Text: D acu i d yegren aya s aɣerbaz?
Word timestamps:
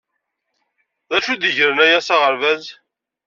D 1.09 1.11
acu 1.17 1.29
i 1.33 1.35
d 1.41 1.43
yegren 1.49 1.83
aya 1.85 1.99
s 2.07 2.09
aɣerbaz? 2.15 2.65